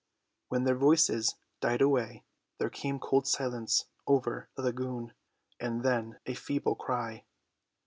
When 0.47 0.63
their 0.63 0.73
voices 0.79 1.35
died 1.59 1.79
away 1.79 2.23
there 2.57 2.71
came 2.71 2.97
cold 2.97 3.27
silence 3.27 3.85
over 4.07 4.49
the 4.55 4.63
lagoon, 4.63 5.13
and 5.59 5.83
then 5.83 6.17
a 6.25 6.33
feeble 6.33 6.73
cry. 6.73 7.23